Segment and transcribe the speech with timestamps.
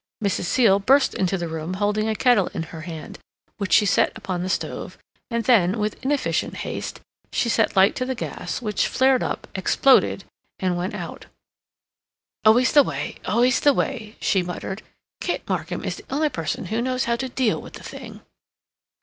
[0.23, 0.45] Mrs.
[0.45, 3.19] Seal burst into the room holding a kettle in her hand,
[3.59, 4.97] which she set upon the stove,
[5.29, 10.23] and then, with inefficient haste, she set light to the gas, which flared up, exploded,
[10.57, 11.27] and went out.
[12.43, 14.81] "Always the way, always the way," she muttered.
[15.19, 18.21] "Kit Markham is the only person who knows how to deal with the thing."